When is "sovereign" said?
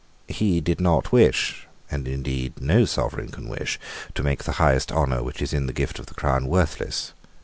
2.85-3.29